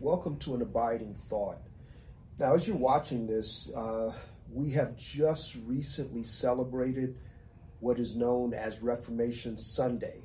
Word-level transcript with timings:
Welcome 0.00 0.36
to 0.40 0.54
an 0.54 0.60
abiding 0.60 1.14
thought. 1.30 1.56
Now, 2.38 2.52
as 2.52 2.68
you're 2.68 2.76
watching 2.76 3.26
this, 3.26 3.70
uh, 3.74 4.12
we 4.52 4.68
have 4.72 4.94
just 4.94 5.56
recently 5.64 6.22
celebrated 6.22 7.16
what 7.80 7.98
is 7.98 8.14
known 8.14 8.52
as 8.52 8.82
Reformation 8.82 9.56
Sunday, 9.56 10.20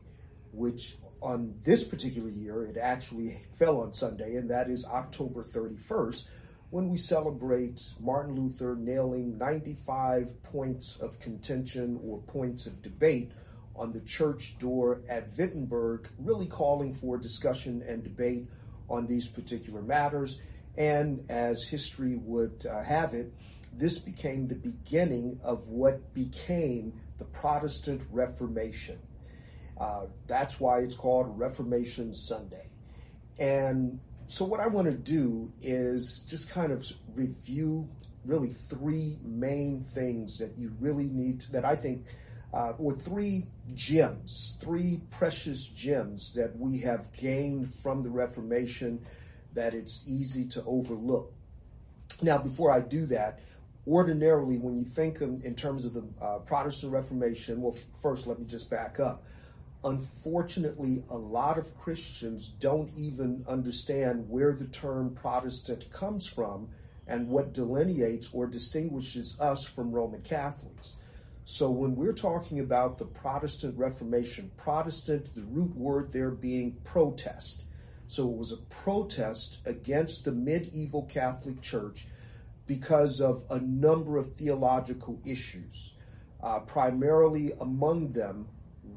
which 0.52 0.97
on 1.21 1.55
this 1.63 1.86
particular 1.86 2.28
year, 2.28 2.65
it 2.65 2.76
actually 2.76 3.39
fell 3.57 3.79
on 3.79 3.93
Sunday, 3.93 4.36
and 4.36 4.49
that 4.49 4.70
is 4.70 4.86
October 4.86 5.41
31st, 5.41 6.27
when 6.71 6.89
we 6.89 6.97
celebrate 6.97 7.81
Martin 7.97 8.35
Luther 8.35 8.75
nailing 8.75 9.38
95 9.38 10.43
points 10.43 10.97
of 10.97 11.17
contention 11.21 11.97
or 12.03 12.17
points 12.23 12.67
of 12.67 12.81
debate 12.81 13.31
on 13.77 13.93
the 13.93 14.01
church 14.01 14.59
door 14.59 14.99
at 15.07 15.29
Wittenberg, 15.38 16.09
really 16.19 16.47
calling 16.47 16.93
for 16.93 17.17
discussion 17.17 17.81
and 17.88 18.03
debate 18.03 18.49
on 18.91 19.08
these 19.08 19.27
particular 19.27 19.81
matters. 19.81 20.40
And 20.77 21.26
as 21.30 21.63
history 21.63 22.16
would 22.16 22.66
uh, 22.66 22.84
have 22.84 23.13
it, 23.13 23.34
this 23.73 23.98
became 23.98 24.48
the 24.48 24.55
beginning 24.55 25.40
of 25.44 25.68
what 25.68 26.13
became 26.13 26.94
the 27.18 27.26
Protestant 27.26 28.02
Reformation. 28.12 28.99
Uh, 29.80 30.05
that's 30.27 30.59
why 30.59 30.80
it's 30.80 30.96
called 30.96 31.40
Reformation 31.40 32.13
Sunday. 32.13 32.70
And 33.40 33.99
so, 34.27 34.46
what 34.46 34.59
I 34.59 34.68
want 34.68 34.90
to 34.90 34.96
do 34.96 35.52
is 35.62 36.23
just 36.30 36.49
kind 36.49 36.71
of 36.71 36.85
review 37.16 37.90
really 38.26 38.54
three 38.70 39.18
main 39.23 39.82
things 39.82 40.38
that 40.38 40.58
you 40.58 40.73
really 40.80 41.08
need 41.08 41.40
to, 41.41 41.52
that 41.54 41.66
I 41.66 41.76
think, 41.76 42.05
uh, 42.54 42.73
or 42.78 42.94
three 42.94 43.46
gems, 43.76 44.58
three 44.60 45.02
precious 45.10 45.68
gems 45.68 46.34
that 46.34 46.58
we 46.58 46.80
have 46.80 47.12
gained 47.14 47.74
from 47.76 48.04
the 48.04 48.10
Reformation 48.10 49.00
that 49.54 49.74
it's 49.74 50.04
easy 50.08 50.46
to 50.46 50.64
overlook. 50.66 51.34
Now, 52.21 52.38
before 52.38 52.71
I 52.71 52.82
do 52.82 53.05
that, 53.08 53.40
ordinarily, 53.88 54.58
when 54.58 54.77
you 54.77 54.85
think 54.85 55.21
in, 55.21 55.55
terms 55.55 55.85
of 55.85 55.93
the 55.93 56.04
uh, 56.21 56.40
Protestant 56.40 56.93
Reformation, 56.93 57.62
well, 57.62 57.76
first 58.02 58.27
let 58.27 58.40
me 58.40 58.46
just 58.46 58.70
back 58.70 58.99
up. 58.99 59.24
Unfortunately, 59.84 61.04
a 61.10 61.18
lot 61.18 61.58
of 61.58 61.76
Christians 61.80 62.49
don't 62.60 62.91
even 62.96 63.43
understand 63.48 64.30
where 64.30 64.53
the 64.53 64.66
term 64.66 65.16
Protestant 65.16 65.91
comes 65.91 66.28
from 66.28 66.69
and 67.08 67.28
what 67.28 67.53
delineates 67.53 68.30
or 68.31 68.46
distinguishes 68.46 69.40
us 69.40 69.66
from 69.66 69.91
Roman 69.91 70.22
Catholics. 70.22 70.96
So 71.45 71.72
when 71.72 71.95
we're 71.95 72.13
talking 72.13 72.59
about 72.59 72.97
the 72.97 73.06
Protestant 73.06 73.78
Reformation, 73.78 74.51
Protestant, 74.57 75.34
the 75.34 75.44
root 75.44 75.75
word 75.75 76.11
there 76.11 76.31
being 76.31 76.78
protest. 76.84 77.63
So 78.07 78.29
it 78.29 78.38
was 78.38 78.51
a 78.51 78.57
protest 78.57 79.59
against 79.66 80.25
the 80.25 80.31
medieval 80.31 81.03
Catholic 81.03 81.62
Church 81.62 82.07
because 82.67 83.22
of 83.22 83.44
a 83.50 83.59
number 83.59 84.17
of 84.17 84.35
theological 84.35 85.19
issues. 85.25 85.95
Uh, 86.41 86.59
primarily 86.59 87.53
among 87.59 88.12
them, 88.13 88.47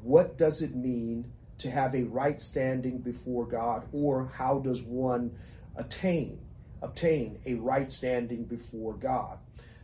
what 0.02 0.36
does 0.38 0.62
it 0.62 0.74
mean 0.74 1.32
to 1.58 1.70
have 1.70 1.94
a 1.94 2.04
right 2.04 2.40
standing 2.40 2.98
before 2.98 3.46
God, 3.46 3.86
or 3.92 4.30
how 4.34 4.58
does 4.58 4.82
one 4.82 5.36
attain 5.76 6.40
obtain 6.82 7.38
a 7.46 7.54
right 7.54 7.90
standing 7.90 8.44
before 8.44 8.94
God? 8.94 9.38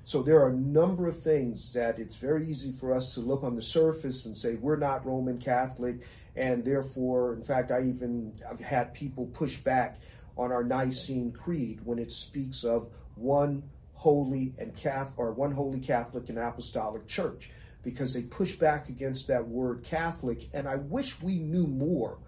So 0.04 0.22
there 0.22 0.40
are 0.40 0.48
a 0.48 0.54
number 0.54 1.06
of 1.06 1.20
things 1.20 1.72
that 1.74 1.98
it's 1.98 2.16
very 2.16 2.46
easy 2.46 2.72
for 2.72 2.92
us 2.92 3.14
to 3.14 3.20
look 3.20 3.44
on 3.44 3.54
the 3.54 3.62
surface 3.62 4.26
and 4.26 4.36
say 4.36 4.56
we're 4.56 4.76
not 4.76 5.06
Roman 5.06 5.38
Catholic, 5.38 6.00
and 6.36 6.64
therefore, 6.64 7.34
in 7.34 7.42
fact, 7.42 7.70
I 7.70 7.82
even 7.82 8.32
I've 8.48 8.60
had 8.60 8.94
people 8.94 9.26
push 9.26 9.56
back 9.58 10.00
on 10.36 10.52
our 10.52 10.64
Nicene 10.64 11.32
Creed 11.32 11.80
when 11.84 11.98
it 11.98 12.12
speaks 12.12 12.64
of 12.64 12.88
one 13.14 13.62
holy 13.92 14.54
and 14.58 14.74
Catholic 14.74 15.18
or 15.18 15.32
one 15.32 15.52
holy 15.52 15.80
Catholic 15.80 16.28
and 16.30 16.38
Apostolic 16.38 17.06
Church 17.06 17.50
because 17.82 18.14
they 18.14 18.22
push 18.22 18.52
back 18.52 18.88
against 18.88 19.26
that 19.28 19.46
word 19.46 19.82
Catholic, 19.82 20.48
and 20.52 20.68
I 20.68 20.76
wish 20.76 21.20
we 21.20 21.38
knew 21.38 21.66
more. 21.66 22.18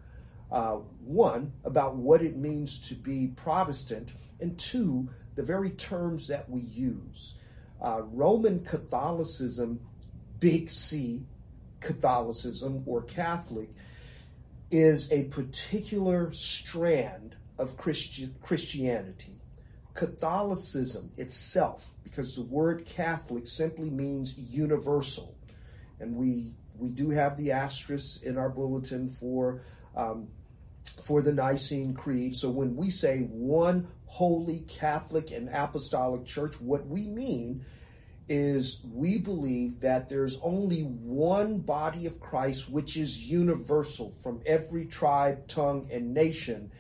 Uh, 0.51 0.81
one 1.03 1.51
about 1.65 1.97
what 1.97 2.21
it 2.21 2.37
means 2.37 2.87
to 2.89 2.95
be 2.95 3.33
Protestant, 3.37 4.13
and 4.41 4.59
two 4.59 5.09
the 5.35 5.43
very 5.43 5.71
terms 5.71 6.29
that 6.29 6.49
we 6.51 6.61
use. 6.61 7.39
Uh, 7.83 8.03
Roman 8.13 8.65
Catholicism, 8.65 9.81
big 10.39 10.71
C, 10.71 11.27
Catholicism 11.81 12.85
or 12.87 13.03
Catholic, 13.03 13.69
is 14.71 15.11
a 15.11 15.25
particular 15.25 16.33
strand 16.33 17.35
of 17.59 17.77
Christi- 17.77 18.33
Christianity. 18.41 19.35
Catholicism 19.95 21.11
itself, 21.19 21.93
because 22.05 22.37
the 22.37 22.43
word 22.43 22.87
Catholic 22.87 23.47
simply 23.47 23.91
means 23.91 24.39
universal, 24.39 25.35
and 26.01 26.17
we 26.17 26.55
we 26.79 26.89
do 26.89 27.11
have 27.11 27.37
the 27.37 27.53
asterisk 27.53 28.23
in 28.23 28.39
our 28.39 28.49
bulletin 28.49 29.11
for 29.11 29.61
um, 29.95 30.29
for 31.05 31.23
the 31.23 31.33
Nicene 31.33 31.95
Creed. 31.95 32.37
So 32.37 32.51
when 32.51 32.77
we 32.77 32.91
say 32.91 33.21
one 33.21 33.89
holy 34.07 34.61
Catholic 34.69 35.31
and 35.31 35.49
Apostolic 35.49 36.25
Church, 36.25 36.61
what 36.61 36.87
we 36.87 37.07
mean 37.07 37.65
is 38.29 38.81
we 38.93 39.19
believe 39.19 39.81
that 39.81 40.09
there's 40.09 40.39
only 40.43 40.83
one 40.83 41.59
body 41.59 42.07
of 42.07 42.21
Christ 42.21 42.71
which 42.71 42.97
is 42.97 43.29
universal 43.29 44.13
from 44.23 44.41
every 44.47 44.87
tribe, 44.87 45.49
tongue, 45.49 45.89
and 45.91 46.15
nation 46.15 46.71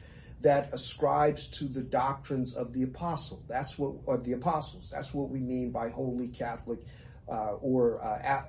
that 0.40 0.72
ascribes 0.72 1.46
to 1.46 1.64
the 1.64 1.82
doctrines 1.82 2.54
of 2.54 2.72
the 2.72 2.82
apostle. 2.82 3.42
That's 3.48 3.78
what 3.78 3.94
of 4.06 4.24
the 4.24 4.32
apostles. 4.32 4.90
That's 4.90 5.14
what 5.14 5.30
we 5.30 5.40
mean 5.40 5.70
by 5.70 5.88
holy 5.88 6.28
Catholic 6.28 6.80
uh, 7.28 7.54
or 7.60 8.02
uh, 8.02 8.42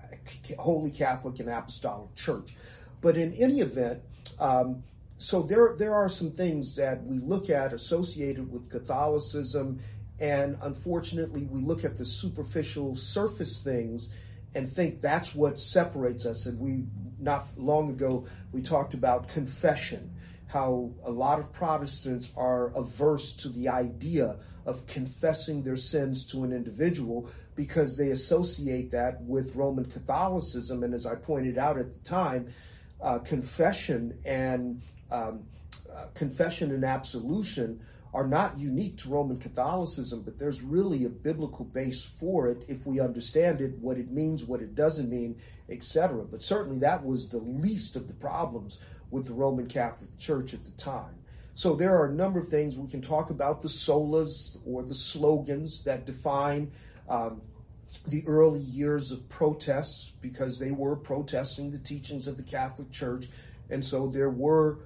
a, 0.49 0.55
holy 0.55 0.91
Catholic 0.91 1.39
and 1.39 1.49
Apostolic 1.49 2.13
Church. 2.15 2.55
But 3.01 3.17
in 3.17 3.33
any 3.33 3.59
event, 3.61 4.01
um, 4.39 4.83
so 5.23 5.41
there 5.41 5.75
there 5.77 5.93
are 5.93 6.09
some 6.09 6.31
things 6.31 6.75
that 6.75 7.03
we 7.05 7.17
look 7.19 7.49
at 7.49 7.73
associated 7.73 8.51
with 8.51 8.69
Catholicism 8.69 9.79
and 10.19 10.57
unfortunately, 10.61 11.45
we 11.45 11.61
look 11.61 11.83
at 11.83 11.97
the 11.97 12.05
superficial 12.05 12.95
surface 12.95 13.61
things 13.61 14.09
and 14.55 14.71
think 14.71 15.01
that's 15.01 15.33
what 15.33 15.59
separates 15.59 16.25
us. 16.25 16.45
And 16.45 16.59
we, 16.59 16.85
not 17.19 17.47
long 17.57 17.89
ago, 17.89 18.27
we 18.51 18.61
talked 18.61 18.93
about 18.93 19.27
confession, 19.27 20.13
how 20.47 20.91
a 21.03 21.11
lot 21.11 21.39
of 21.39 21.51
Protestants 21.51 22.31
are 22.37 22.67
averse 22.75 23.33
to 23.33 23.49
the 23.49 23.67
idea 23.69 24.37
of 24.65 24.85
confessing 24.87 25.63
their 25.63 25.75
sins 25.75 26.25
to 26.27 26.43
an 26.43 26.53
individual 26.53 27.29
because 27.55 27.97
they 27.97 28.11
associate 28.11 28.91
that 28.91 29.21
with 29.23 29.55
Roman 29.55 29.85
Catholicism. 29.85 30.83
And 30.83 30.93
as 30.93 31.05
I 31.05 31.15
pointed 31.15 31.57
out 31.57 31.77
at 31.77 31.91
the 31.91 31.99
time, 31.99 32.53
uh, 33.01 33.19
confession 33.19 34.17
and 34.23 34.81
um, 35.13 35.43
uh, 35.93 36.05
confession 36.13 36.71
and 36.71 36.83
absolution 36.83 37.79
are 38.13 38.27
not 38.27 38.59
unique 38.59 38.97
to 38.97 39.09
Roman 39.09 39.39
Catholicism, 39.39 40.21
but 40.21 40.37
there's 40.37 40.61
really 40.61 41.05
a 41.05 41.09
biblical 41.09 41.65
base 41.65 42.03
for 42.03 42.47
it 42.47 42.63
if 42.67 42.85
we 42.85 42.99
understand 42.99 43.59
it, 43.59 43.77
what 43.79 43.97
it 43.97 44.11
means, 44.11 44.43
what 44.43 44.61
it 44.61 44.75
doesn't 44.75 45.09
mean, 45.09 45.35
etc. 45.69 46.23
But 46.23 46.43
certainly 46.43 46.79
that 46.79 47.03
was 47.03 47.29
the 47.29 47.39
least 47.39 47.95
of 47.95 48.07
the 48.07 48.13
problems 48.13 48.79
with 49.09 49.25
the 49.27 49.33
Roman 49.33 49.67
Catholic 49.67 50.15
Church 50.19 50.53
at 50.53 50.63
the 50.65 50.71
time. 50.71 51.15
So 51.55 51.75
there 51.75 51.95
are 51.95 52.07
a 52.07 52.13
number 52.13 52.39
of 52.39 52.49
things 52.49 52.77
we 52.77 52.89
can 52.89 53.01
talk 53.01 53.29
about 53.29 53.61
the 53.61 53.67
solas 53.67 54.57
or 54.65 54.83
the 54.83 54.95
slogans 54.95 55.83
that 55.83 56.05
define 56.05 56.71
um, 57.07 57.41
the 58.07 58.23
early 58.27 58.59
years 58.59 59.11
of 59.11 59.27
protests 59.29 60.13
because 60.21 60.59
they 60.59 60.71
were 60.71 60.95
protesting 60.95 61.71
the 61.71 61.77
teachings 61.77 62.27
of 62.27 62.37
the 62.37 62.43
Catholic 62.43 62.91
Church. 62.91 63.29
And 63.69 63.85
so 63.85 64.07
there 64.07 64.29
were 64.29 64.79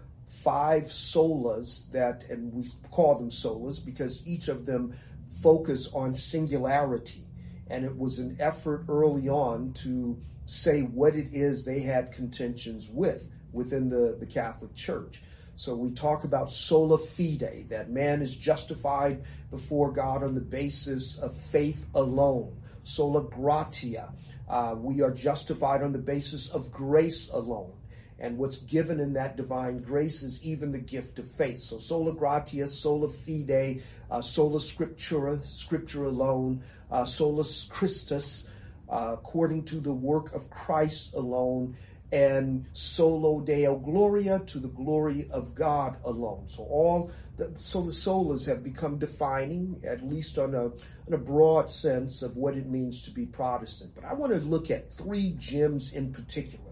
five 0.44 0.84
solas 0.84 1.89
that, 1.92 2.24
and 2.30 2.54
we 2.54 2.66
call 2.92 3.16
them 3.16 3.30
solas 3.30 3.84
because 3.84 4.25
each 4.25 4.48
of 4.48 4.66
them 4.66 4.94
focus 5.42 5.89
on 5.94 6.13
singularity. 6.13 7.25
And 7.69 7.84
it 7.86 7.98
was 7.98 8.19
an 8.19 8.38
effort 8.39 8.86
early 8.88 9.30
on 9.30 9.74
to 9.74 10.19
say 10.45 10.81
what 10.81 11.16
it 11.16 11.34
is 11.34 11.63
they 11.66 11.81
had 11.81 12.12
contentions 12.12 12.89
with 12.89 13.30
within 13.51 13.89
the, 13.89 14.16
the 14.19 14.25
Catholic 14.25 14.74
Church. 14.75 15.22
So 15.56 15.75
we 15.75 15.92
talk 15.92 16.24
about 16.24 16.51
sola 16.51 17.00
fide, 17.00 17.66
that 17.69 17.90
man 17.90 18.22
is 18.22 18.36
justified 18.36 19.24
before 19.50 19.92
God 19.92 20.24
on 20.24 20.36
the 20.36 20.42
basis 20.42 21.18
of 21.18 21.36
faith 21.51 21.83
alone. 21.95 22.56
Sola 22.83 23.24
gratia, 23.24 24.13
uh, 24.48 24.75
we 24.78 25.01
are 25.01 25.12
justified 25.12 25.81
on 25.81 25.92
the 25.92 26.00
basis 26.00 26.50
of 26.51 26.72
grace 26.72 27.30
alone. 27.33 27.74
And 28.19 28.38
what's 28.38 28.58
given 28.58 29.00
in 29.00 29.14
that 29.14 29.38
divine 29.38 29.80
grace 29.80 30.24
is 30.24 30.42
even 30.42 30.72
the 30.72 30.80
gift 30.80 31.19
of 31.19 31.30
faith. 31.31 31.60
So 31.60 31.78
sola 31.78 32.14
gratia, 32.14 32.68
sola 32.68 33.10
fide, 33.10 33.84
uh, 34.10 34.22
sola 34.22 34.60
scriptura, 34.60 35.46
scripture 35.46 36.06
alone, 36.06 36.64
uh, 36.90 37.06
solus 37.06 37.66
Christus, 37.66 38.50
uh, 38.90 39.12
according 39.14 39.66
to 39.66 39.75
the 39.75 39.94
work 39.94 40.34
of 40.34 40.50
Christ 40.50 41.14
alone, 41.14 41.75
and 42.12 42.66
soli 42.72 43.46
deo 43.46 43.75
gloria 43.75 44.40
to 44.40 44.60
the 44.60 44.69
glory 44.69 45.28
of 45.30 45.54
God 45.54 45.98
alone. 46.06 46.48
So 46.48 46.64
all 46.64 47.12
the, 47.36 47.52
so 47.56 47.81
the 47.81 47.92
solas 47.92 48.48
have 48.48 48.64
become 48.64 48.98
defining, 48.98 49.81
at 49.86 50.08
least 50.08 50.40
on 50.40 50.56
a, 50.56 50.64
on 50.66 51.14
a 51.14 51.18
broad 51.18 51.69
sense 51.69 52.22
of 52.22 52.38
what 52.38 52.56
it 52.56 52.66
means 52.66 53.04
to 53.04 53.12
be 53.12 53.25
Protestant. 53.25 53.92
But 53.94 54.06
I 54.06 54.14
want 54.14 54.31
to 54.31 54.40
look 54.40 54.72
at 54.72 54.92
three 54.92 55.36
gems 55.38 55.94
in 55.94 56.14
particular 56.14 56.67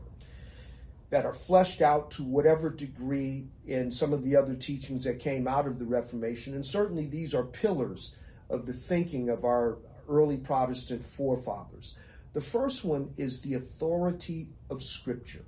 that 1.15 1.25
are 1.25 1.31
fleshed 1.31 1.81
out 1.81 2.11
to 2.11 2.25
whatever 2.25 2.69
degree 2.69 3.47
in 3.65 3.89
some 3.89 4.11
of 4.11 4.21
the 4.21 4.35
other 4.35 4.53
teachings 4.53 5.05
that 5.05 5.17
came 5.17 5.47
out 5.47 5.65
of 5.65 5.79
the 5.79 5.85
Reformation. 5.85 6.55
And 6.55 6.65
certainly 6.65 7.05
these 7.05 7.33
are 7.33 7.45
pillars 7.45 8.17
of 8.49 8.65
the 8.65 8.73
thinking 8.73 9.29
of 9.29 9.45
our 9.45 9.77
early 10.09 10.35
Protestant 10.35 11.05
forefathers. 11.05 11.95
The 12.33 12.41
first 12.41 12.83
one 12.83 13.13
is 13.15 13.39
the 13.39 13.53
authority 13.53 14.49
of 14.69 14.83
Scripture. 14.83 15.45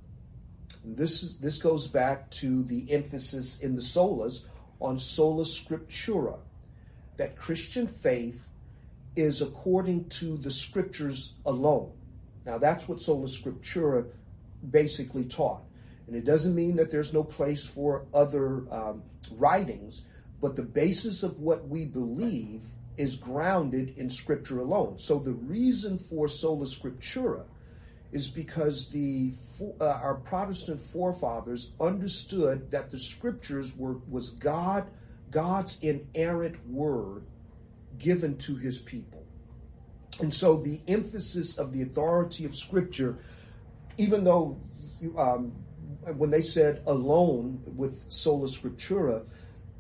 This, 0.86 1.22
is, 1.22 1.38
this 1.40 1.58
goes 1.58 1.86
back 1.86 2.31
to 2.31 2.63
the 2.63 2.90
emphasis 2.90 3.60
in 3.60 3.75
the 3.75 3.81
solas 3.81 4.44
on 4.80 4.98
sola 4.98 5.44
scriptura, 5.44 6.38
that 7.18 7.36
Christian 7.36 7.88
faith 7.88 8.48
is 9.18 9.42
according 9.42 10.08
to 10.12 10.38
the 10.38 10.52
scriptures 10.52 11.34
alone. 11.46 11.92
Now, 12.46 12.58
that's 12.58 12.88
what 12.88 13.02
sola 13.02 13.25
scriptura 13.25 14.06
basically 14.69 15.25
taught. 15.25 15.62
And 16.07 16.15
it 16.15 16.25
doesn't 16.25 16.56
mean 16.56 16.75
that 16.77 16.92
there's 16.92 17.13
no 17.13 17.24
place 17.24 17.65
for 17.65 18.06
other 18.13 18.63
um, 18.71 19.04
writings, 19.33 20.04
but 20.42 20.56
the 20.56 20.63
basis 20.63 21.24
of 21.24 21.39
what 21.39 21.68
we 21.68 21.86
believe 21.86 22.63
is 22.98 23.15
grounded 23.15 23.94
in 23.98 24.09
Scripture 24.09 24.59
alone. 24.59 24.98
So 24.98 25.19
the 25.19 25.33
reason 25.33 25.98
for 25.98 26.27
sola 26.27 26.65
scriptura 26.65 27.44
is 28.12 28.30
because 28.30 28.89
the 28.89 29.33
uh, 29.81 29.86
our 29.86 30.15
Protestant 30.15 30.80
forefathers 30.80 31.71
understood 31.80 32.71
that 32.71 32.89
the 32.89 33.00
Scriptures 33.00 33.75
were 33.75 33.98
was 34.10 34.31
God 34.31 34.88
God's 35.30 35.83
inerrant 35.83 36.68
word 36.69 37.25
given 37.98 38.38
to 38.38 38.56
His 38.56 38.80
people, 38.80 39.25
and 40.21 40.33
so 40.33 40.57
the 40.57 40.80
emphasis 40.88 41.57
of 41.57 41.74
the 41.74 41.81
authority 41.81 42.45
of 42.45 42.56
Scripture, 42.56 43.19
even 43.98 44.24
though 44.24 44.60
you, 45.00 45.18
um, 45.18 45.52
when 46.16 46.30
they 46.30 46.42
said 46.42 46.82
alone 46.86 47.62
with 47.76 48.02
sola 48.10 48.48
scriptura, 48.48 49.24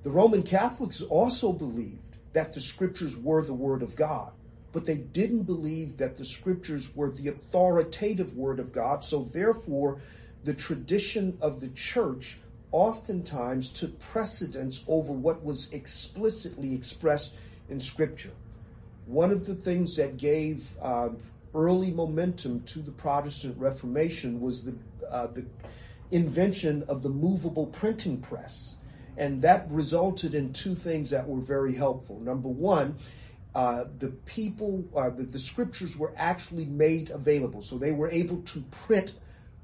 the 0.03 0.09
Roman 0.09 0.43
Catholics 0.43 1.01
also 1.01 1.51
believed 1.51 2.17
that 2.33 2.53
the 2.53 2.61
scriptures 2.61 3.15
were 3.17 3.41
the 3.41 3.53
word 3.53 3.81
of 3.81 3.95
God, 3.95 4.31
but 4.71 4.85
they 4.85 4.97
didn't 4.97 5.43
believe 5.43 5.97
that 5.97 6.17
the 6.17 6.25
scriptures 6.25 6.95
were 6.95 7.09
the 7.09 7.29
authoritative 7.29 8.35
word 8.35 8.59
of 8.59 8.71
God. 8.71 9.03
So 9.03 9.23
therefore, 9.33 10.01
the 10.43 10.53
tradition 10.53 11.37
of 11.41 11.61
the 11.61 11.69
church 11.69 12.37
oftentimes 12.71 13.69
took 13.69 13.99
precedence 13.99 14.83
over 14.87 15.11
what 15.11 15.43
was 15.43 15.73
explicitly 15.73 16.73
expressed 16.75 17.35
in 17.69 17.79
scripture. 17.79 18.31
One 19.05 19.31
of 19.31 19.45
the 19.45 19.55
things 19.55 19.95
that 19.95 20.17
gave 20.17 20.69
uh, 20.81 21.09
early 21.57 21.91
momentum 21.91 22.61
to 22.61 22.79
the 22.79 22.91
Protestant 22.91 23.57
Reformation 23.57 24.39
was 24.39 24.63
the, 24.63 24.75
uh, 25.09 25.27
the 25.27 25.45
invention 26.11 26.83
of 26.87 27.01
the 27.01 27.09
movable 27.09 27.65
printing 27.65 28.21
press. 28.21 28.75
And 29.17 29.41
that 29.41 29.67
resulted 29.71 30.35
in 30.35 30.53
two 30.53 30.75
things 30.75 31.09
that 31.09 31.27
were 31.27 31.41
very 31.41 31.73
helpful. 31.73 32.19
Number 32.19 32.47
one, 32.47 32.97
uh, 33.55 33.85
the 33.97 34.09
people, 34.09 34.85
uh, 34.95 35.09
the, 35.09 35.23
the 35.23 35.39
scriptures 35.39 35.97
were 35.97 36.13
actually 36.15 36.65
made 36.65 37.09
available. 37.09 37.61
So 37.61 37.79
they 37.79 37.91
were 37.91 38.09
able 38.09 38.41
to 38.43 38.61
print 38.85 39.15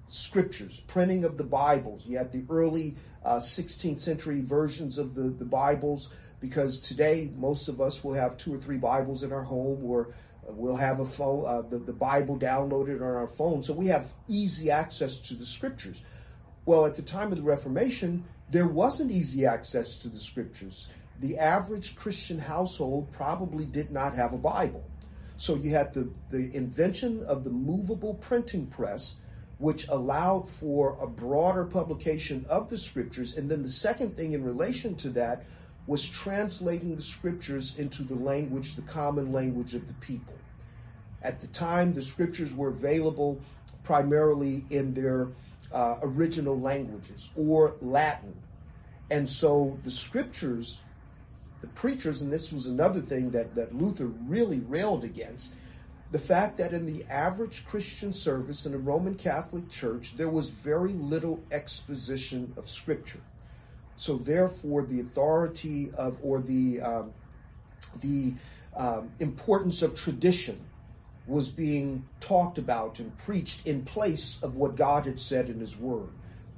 scriptures, 0.08 0.82
printing 0.88 1.24
of 1.24 1.38
the 1.38 1.44
Bibles. 1.44 2.06
You 2.08 2.18
had 2.18 2.32
the 2.32 2.44
early 2.50 2.96
uh, 3.24 3.38
16th 3.38 4.02
century 4.02 4.42
versions 4.42 4.98
of 4.98 5.14
the, 5.14 5.24
the 5.24 5.46
Bibles, 5.46 6.10
because 6.40 6.80
today 6.80 7.32
most 7.38 7.68
of 7.68 7.80
us 7.80 8.04
will 8.04 8.16
have 8.16 8.36
two 8.38 8.56
or 8.56 8.58
three 8.58 8.78
Bibles 8.78 9.22
in 9.22 9.32
our 9.32 9.44
home, 9.44 9.86
or 9.86 10.10
we'll 10.48 10.76
have 10.76 11.00
a 11.00 11.06
phone, 11.06 11.46
uh, 11.46 11.62
the, 11.62 11.80
the 11.80 11.94
Bible 11.94 12.38
downloaded 12.38 12.98
on 12.98 13.16
our 13.16 13.28
phone. 13.28 13.64
So 13.64 13.74
we 13.74 13.88
have 13.88 14.14
easy 14.28 14.70
access 14.70 15.18
to 15.28 15.34
the 15.34 15.46
scriptures. 15.46 16.04
Well, 16.66 16.86
at 16.86 16.96
the 16.96 17.02
time 17.02 17.32
of 17.32 17.38
the 17.38 17.44
Reformation, 17.44 18.24
there 18.50 18.68
wasn't 18.68 19.12
easy 19.12 19.46
access 19.46 19.96
to 19.96 20.10
the 20.10 20.20
scriptures. 20.20 20.88
The 21.20 21.38
average 21.38 21.96
Christian 21.96 22.40
household 22.40 23.12
probably 23.12 23.66
did 23.66 23.92
not 23.92 24.16
have 24.16 24.34
a 24.34 24.38
Bible. 24.38 24.84
So 25.38 25.56
you 25.56 25.72
had 25.72 25.94
the, 25.94 26.10
the 26.30 26.56
invention 26.56 27.24
of 27.26 27.44
the 27.44 27.50
movable 27.50 28.16
printing 28.16 28.68
press, 28.68 29.16
which 29.58 29.88
allowed 29.88 30.50
for 30.50 30.98
a 31.02 31.08
broader 31.08 31.66
publication 31.66 32.46
of 32.50 32.70
the 32.70 32.78
scriptures. 32.78 33.38
And 33.38 33.50
then 33.50 33.62
the 33.62 33.70
second 33.70 34.16
thing 34.16 34.34
in 34.34 34.44
relation 34.44 34.96
to 34.96 35.10
that 35.10 35.46
was 35.86 36.08
translating 36.08 36.96
the 36.96 37.02
scriptures 37.02 37.78
into 37.78 38.04
the 38.04 38.16
language, 38.16 38.76
the 38.76 38.82
common 38.84 39.32
language 39.32 39.74
of 39.74 39.88
the 39.88 39.94
people. 39.96 40.36
At 41.22 41.42
the 41.42 41.48
time, 41.48 41.94
the 41.94 42.02
scriptures 42.02 42.54
were 42.54 42.70
available 42.70 43.40
primarily 43.84 44.64
in 44.70 44.94
their 44.94 45.30
uh, 45.74 45.98
original 46.02 46.60
languages 46.60 47.30
or 47.36 47.76
Latin. 47.82 48.34
And 49.12 49.30
so 49.30 49.78
the 49.84 49.92
scriptures, 49.92 50.80
the 51.62 51.68
preachers, 51.68 52.22
and 52.22 52.32
this 52.32 52.52
was 52.52 52.68
another 52.68 53.02
thing 53.02 53.32
that, 53.32 53.56
that 53.56 53.76
Luther 53.76 54.06
really 54.06 54.60
railed 54.60 55.04
against, 55.04 55.54
the 56.12 56.20
fact 56.20 56.58
that 56.58 56.74
in 56.74 56.86
the 56.86 57.04
average 57.12 57.66
Christian 57.66 58.14
service 58.14 58.66
in 58.66 58.74
a 58.74 58.78
Roman 58.78 59.16
Catholic 59.16 59.70
church, 59.70 60.14
there 60.16 60.30
was 60.30 60.50
very 60.50 60.94
little 60.94 61.44
exposition 61.52 62.54
of 62.56 62.70
scripture. 62.70 63.22
So 63.98 64.18
therefore, 64.18 64.84
the 64.84 65.00
authority 65.00 65.92
of, 65.98 66.18
or 66.22 66.40
the, 66.40 66.82
um, 66.82 67.14
the 68.02 68.34
um, 68.76 69.12
importance 69.20 69.82
of 69.82 69.96
tradition 69.96 70.60
was 71.26 71.48
being 71.48 72.06
talked 72.20 72.58
about 72.58 73.00
and 73.00 73.18
preached 73.18 73.66
in 73.66 73.84
place 73.86 74.40
of 74.44 74.56
what 74.56 74.76
God 74.76 75.06
had 75.06 75.20
said 75.20 75.50
in 75.50 75.60
His 75.60 75.78
Word. 75.78 76.10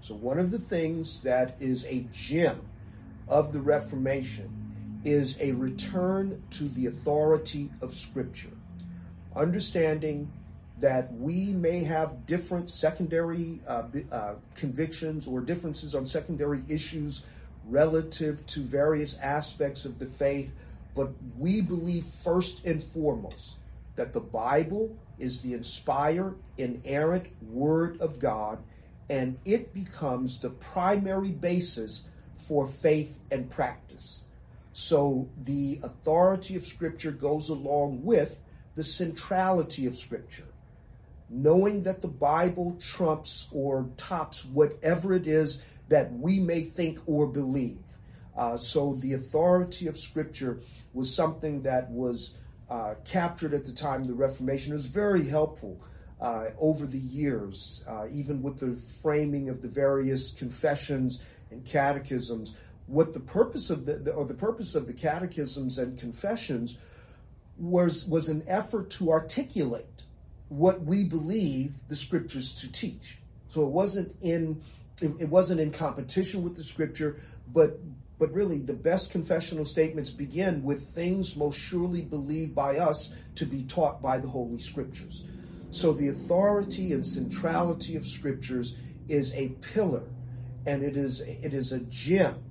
So, 0.01 0.15
one 0.15 0.39
of 0.39 0.51
the 0.51 0.59
things 0.59 1.21
that 1.21 1.55
is 1.59 1.85
a 1.85 2.05
gem 2.13 2.61
of 3.27 3.53
the 3.53 3.61
Reformation 3.61 5.01
is 5.03 5.39
a 5.39 5.51
return 5.51 6.41
to 6.51 6.67
the 6.69 6.87
authority 6.87 7.69
of 7.81 7.93
Scripture. 7.93 8.51
Understanding 9.35 10.31
that 10.79 11.13
we 11.13 11.53
may 11.53 11.83
have 11.83 12.25
different 12.25 12.69
secondary 12.69 13.59
uh, 13.67 13.83
uh, 14.11 14.35
convictions 14.55 15.27
or 15.27 15.39
differences 15.41 15.95
on 15.95 16.05
secondary 16.05 16.63
issues 16.67 17.21
relative 17.67 18.45
to 18.45 18.59
various 18.59 19.17
aspects 19.19 19.85
of 19.85 19.99
the 19.99 20.05
faith, 20.05 20.51
but 20.93 21.09
we 21.37 21.61
believe 21.61 22.05
first 22.05 22.65
and 22.65 22.83
foremost 22.83 23.55
that 23.95 24.13
the 24.13 24.19
Bible 24.19 24.95
is 25.17 25.41
the 25.41 25.53
inspired, 25.53 26.35
inerrant 26.57 27.27
Word 27.41 27.99
of 28.01 28.19
God, 28.19 28.59
and 29.09 29.37
it 29.45 29.73
becomes 29.73 30.39
the 30.39 30.49
primary 30.49 31.31
basis 31.31 32.03
for 32.47 32.67
faith 32.67 33.15
and 33.31 33.49
practice. 33.49 34.23
So 34.73 35.29
the 35.43 35.79
authority 35.83 36.57
of 36.57 36.65
Scripture 36.65 37.11
goes 37.11 37.47
along 37.47 38.03
with 38.03 38.37
the 38.75 38.83
centrality 38.83 39.85
of 39.85 39.97
Scripture. 39.97 40.43
Knowing 41.29 41.83
that 41.83 42.01
the 42.01 42.07
Bible 42.07 42.77
trumps 42.79 43.47
or 43.51 43.89
tops 43.97 44.45
whatever 44.45 45.13
it 45.13 45.27
is 45.27 45.61
that 45.89 46.11
we 46.13 46.39
may 46.39 46.63
think 46.63 46.99
or 47.05 47.27
believe. 47.27 47.79
Uh, 48.35 48.57
so 48.57 48.95
the 48.95 49.13
authority 49.13 49.87
of 49.87 49.97
Scripture 49.97 50.59
was 50.93 51.13
something 51.13 51.61
that 51.61 51.89
was 51.89 52.35
uh, 52.69 52.95
captured 53.05 53.53
at 53.53 53.65
the 53.65 53.71
time 53.71 54.01
of 54.01 54.07
the 54.07 54.13
Reformation. 54.13 54.71
It 54.71 54.75
was 54.75 54.87
very 54.87 55.27
helpful 55.27 55.79
uh, 56.19 56.47
over 56.59 56.85
the 56.85 56.97
years, 56.97 57.83
uh, 57.87 58.07
even 58.11 58.41
with 58.41 58.59
the 58.59 58.77
framing 59.01 59.49
of 59.49 59.61
the 59.61 59.67
various 59.67 60.31
confessions 60.31 61.21
and 61.51 61.63
catechisms. 61.65 62.55
What 62.87 63.13
the 63.13 63.19
purpose 63.19 63.69
of 63.69 63.85
the, 63.85 64.11
or 64.11 64.25
the 64.25 64.33
purpose 64.33 64.75
of 64.75 64.87
the 64.87 64.93
catechisms 64.93 65.77
and 65.77 65.97
confessions 65.97 66.77
was 67.57 68.05
was 68.05 68.27
an 68.27 68.43
effort 68.47 68.89
to 68.89 69.11
articulate 69.11 69.94
what 70.49 70.81
we 70.83 71.03
believe 71.03 71.73
the 71.87 71.95
scriptures 71.95 72.53
to 72.61 72.71
teach. 72.71 73.17
So 73.47 73.61
it 73.63 73.69
wasn't 73.69 74.15
in 74.21 74.61
it, 75.01 75.29
wasn't 75.29 75.59
in 75.59 75.71
competition 75.71 76.43
with 76.43 76.55
the 76.55 76.63
scripture, 76.63 77.19
but 77.53 77.79
but 78.17 78.31
really, 78.31 78.59
the 78.59 78.73
best 78.73 79.11
confessional 79.11 79.65
statements 79.65 80.09
begin 80.09 80.63
with 80.63 80.89
things 80.89 81.35
most 81.35 81.59
surely 81.59 82.01
believed 82.01 82.55
by 82.55 82.77
us 82.77 83.13
to 83.35 83.45
be 83.45 83.63
taught 83.63 84.01
by 84.01 84.19
the 84.19 84.29
Holy 84.29 84.57
Scriptures. 84.57 85.25
So, 85.71 85.91
the 85.91 86.07
authority 86.07 86.93
and 86.93 87.05
centrality 87.05 87.97
of 87.97 88.07
Scriptures 88.07 88.77
is 89.09 89.33
a 89.35 89.49
pillar 89.73 90.03
and 90.65 90.81
it 90.81 90.95
is, 90.97 91.21
it 91.21 91.53
is 91.53 91.73
a 91.73 91.81
gem 91.81 92.41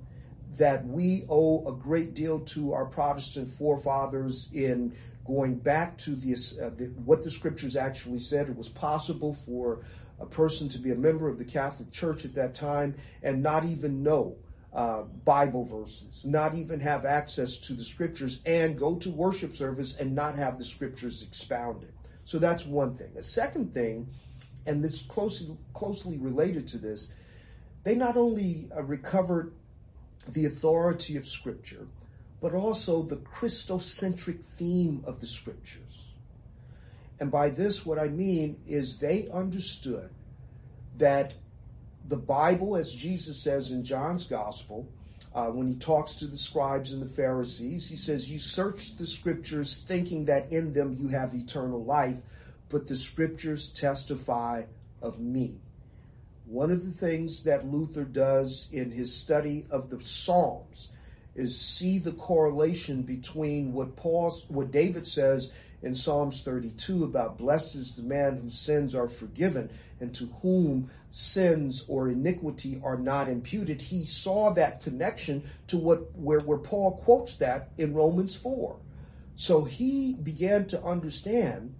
that 0.57 0.85
we 0.85 1.25
owe 1.27 1.67
a 1.67 1.73
great 1.73 2.13
deal 2.13 2.39
to 2.39 2.71
our 2.71 2.85
Protestant 2.85 3.51
forefathers 3.51 4.49
in 4.53 4.95
going 5.25 5.55
back 5.55 5.97
to 5.97 6.15
the, 6.15 6.33
uh, 6.33 6.69
the, 6.77 6.85
what 7.03 7.23
the 7.23 7.31
scriptures 7.31 7.75
actually 7.75 8.19
said. 8.19 8.47
It 8.47 8.55
was 8.55 8.69
possible 8.69 9.33
for 9.33 9.81
a 10.19 10.25
person 10.25 10.69
to 10.69 10.79
be 10.79 10.91
a 10.91 10.95
member 10.95 11.27
of 11.27 11.37
the 11.37 11.45
Catholic 11.45 11.91
Church 11.91 12.25
at 12.25 12.35
that 12.35 12.53
time 12.53 12.95
and 13.23 13.43
not 13.43 13.65
even 13.65 14.03
know 14.03 14.35
uh, 14.73 15.03
Bible 15.23 15.63
verses, 15.65 16.23
not 16.25 16.55
even 16.55 16.79
have 16.79 17.05
access 17.05 17.57
to 17.57 17.73
the 17.73 17.83
scriptures, 17.83 18.41
and 18.45 18.77
go 18.77 18.95
to 18.95 19.09
worship 19.09 19.55
service 19.55 19.97
and 19.97 20.13
not 20.13 20.35
have 20.35 20.57
the 20.57 20.65
scriptures 20.65 21.21
expounded. 21.21 21.91
So 22.25 22.39
that's 22.39 22.65
one 22.65 22.95
thing. 22.95 23.11
A 23.17 23.23
second 23.23 23.73
thing, 23.73 24.07
and 24.65 24.83
this 24.83 25.03
closely 25.03 25.55
closely 25.73 26.17
related 26.17 26.67
to 26.69 26.77
this, 26.77 27.09
they 27.83 27.95
not 27.95 28.17
only 28.17 28.67
uh, 28.75 28.83
recovered 28.83 29.53
the 30.27 30.45
authority 30.45 31.17
of 31.17 31.27
Scripture, 31.27 31.87
but 32.41 32.53
also 32.53 33.01
the 33.01 33.17
Christocentric 33.17 34.43
theme 34.57 35.03
of 35.05 35.19
the 35.21 35.27
Scriptures. 35.27 36.09
And 37.19 37.31
by 37.31 37.49
this, 37.49 37.85
what 37.85 37.97
I 37.97 38.07
mean 38.07 38.59
is 38.67 38.97
they 38.97 39.29
understood 39.31 40.09
that 40.97 41.33
the 42.07 42.17
Bible, 42.17 42.75
as 42.75 42.93
Jesus 42.93 43.41
says 43.41 43.71
in 43.71 43.83
John's 43.83 44.27
Gospel, 44.27 44.87
uh, 45.33 45.47
when 45.47 45.67
he 45.67 45.75
talks 45.75 46.13
to 46.15 46.27
the 46.27 46.37
scribes 46.37 46.93
and 46.93 47.01
the 47.01 47.13
Pharisees, 47.13 47.89
he 47.89 47.97
says, 47.97 48.31
You 48.31 48.39
search 48.39 48.95
the 48.95 49.05
scriptures 49.05 49.83
thinking 49.85 50.25
that 50.25 50.51
in 50.51 50.71
them 50.71 50.93
you 50.93 51.09
have 51.09 51.35
eternal 51.35 51.83
life, 51.83 52.17
but 52.69 52.87
the 52.87 52.95
scriptures 52.95 53.69
testify 53.69 54.63
of 55.01 55.19
me. 55.19 55.55
One 56.45 56.71
of 56.71 56.85
the 56.85 56.91
things 56.91 57.43
that 57.43 57.65
Luther 57.65 58.05
does 58.05 58.69
in 58.71 58.91
his 58.91 59.13
study 59.13 59.65
of 59.71 59.89
the 59.89 59.99
Psalms 60.01 60.89
is 61.35 61.59
see 61.59 61.99
the 61.99 62.13
correlation 62.13 63.01
between 63.01 63.73
what 63.73 63.95
Paul, 63.95 64.31
what 64.47 64.71
David 64.71 65.05
says 65.05 65.51
in 65.81 65.93
Psalms 65.93 66.41
32 66.41 67.03
about 67.03 67.37
blessed 67.37 67.75
is 67.75 67.95
the 67.95 68.03
man 68.03 68.37
whose 68.37 68.57
sins 68.57 68.95
are 68.95 69.09
forgiven 69.09 69.69
and 69.99 70.13
to 70.15 70.25
whom 70.41 70.89
sins 71.11 71.85
or 71.87 72.09
iniquity 72.09 72.81
are 72.83 72.97
not 72.97 73.29
imputed. 73.29 73.81
He 73.81 74.05
saw 74.05 74.51
that 74.53 74.81
connection 74.81 75.43
to 75.67 75.77
what 75.77 76.15
where, 76.15 76.39
where 76.39 76.57
Paul 76.57 76.97
quotes 77.03 77.35
that 77.35 77.69
in 77.77 77.93
Romans 77.93 78.35
4. 78.35 78.77
So 79.35 79.65
he 79.65 80.13
began 80.13 80.65
to 80.67 80.83
understand 80.83 81.75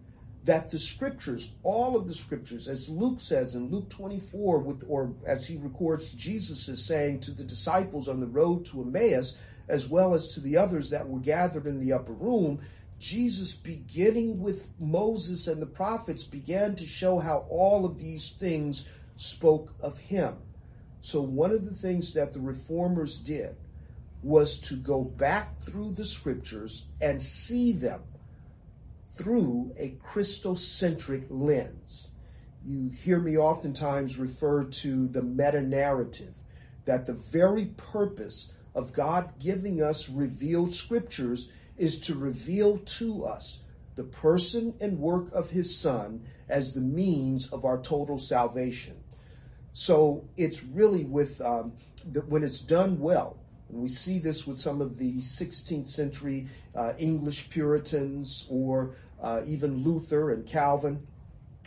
that 0.45 0.69
the 0.69 0.77
scriptures, 0.77 1.55
all 1.63 1.95
of 1.95 2.07
the 2.07 2.13
scriptures, 2.13 2.67
as 2.67 2.87
Luke 2.87 3.19
says 3.19 3.55
in 3.55 3.69
Luke 3.71 3.89
24, 3.89 4.59
with 4.59 4.85
or 4.87 5.13
as 5.25 5.47
he 5.47 5.57
records 5.57 6.11
Jesus 6.11 6.67
is 6.67 6.85
saying 6.85 7.21
to 7.21 7.31
the 7.31 7.43
disciples 7.43 8.07
on 8.07 8.19
the 8.19 8.27
road 8.27 8.65
to 8.67 8.81
Emmaus, 8.81 9.37
as 9.67 9.87
well 9.87 10.13
as 10.13 10.33
to 10.35 10.39
the 10.39 10.55
others 10.55 10.91
that 10.91 11.09
were 11.09 11.19
gathered 11.19 11.65
in 11.65 11.79
the 11.79 11.91
upper 11.91 12.13
room, 12.13 12.59
Jesus, 12.99 13.53
beginning 13.53 14.39
with 14.39 14.69
Moses 14.79 15.47
and 15.47 15.61
the 15.61 15.65
prophets, 15.65 16.23
began 16.23 16.75
to 16.75 16.85
show 16.85 17.19
how 17.19 17.45
all 17.49 17.83
of 17.83 17.97
these 17.97 18.31
things 18.31 18.87
spoke 19.17 19.73
of 19.81 19.97
him. 19.97 20.35
So, 21.01 21.21
one 21.21 21.51
of 21.51 21.65
the 21.65 21.73
things 21.73 22.13
that 22.13 22.33
the 22.33 22.39
reformers 22.39 23.17
did 23.17 23.55
was 24.21 24.59
to 24.59 24.75
go 24.75 25.03
back 25.03 25.59
through 25.61 25.91
the 25.91 26.05
scriptures 26.05 26.85
and 27.01 27.21
see 27.21 27.73
them 27.73 28.01
through 29.15 29.73
a 29.79 29.97
Christocentric 30.05 31.27
lens. 31.29 32.11
You 32.65 32.89
hear 32.89 33.19
me 33.19 33.37
oftentimes 33.37 34.17
refer 34.17 34.65
to 34.65 35.07
the 35.07 35.23
meta 35.23 35.61
narrative, 35.61 36.33
that 36.85 37.05
the 37.05 37.13
very 37.13 37.67
purpose 37.77 38.51
of 38.73 38.91
God 38.91 39.39
giving 39.39 39.81
us 39.81 40.09
revealed 40.09 40.73
scriptures 40.73 41.49
is 41.77 41.99
to 42.01 42.15
reveal 42.15 42.79
to 42.79 43.25
us 43.25 43.61
the 43.95 44.03
person 44.03 44.73
and 44.81 44.99
work 44.99 45.31
of 45.31 45.51
his 45.51 45.77
son 45.77 46.25
as 46.49 46.73
the 46.73 46.81
means 46.81 47.47
of 47.51 47.63
our 47.63 47.81
total 47.81 48.19
salvation. 48.19 48.97
So 49.73 50.25
it's 50.35 50.63
really 50.63 51.05
with, 51.05 51.39
um, 51.41 51.73
the, 52.11 52.21
when 52.21 52.43
it's 52.43 52.61
done 52.61 52.99
well, 52.99 53.37
and 53.69 53.81
we 53.81 53.89
see 53.89 54.19
this 54.19 54.45
with 54.45 54.59
some 54.59 54.81
of 54.81 54.97
the 54.97 55.17
16th 55.17 55.87
century 55.87 56.47
uh, 56.75 56.93
English 56.97 57.49
Puritans 57.49 58.45
or 58.49 58.95
uh, 59.21 59.41
even 59.45 59.83
Luther 59.83 60.31
and 60.31 60.45
Calvin, 60.45 61.05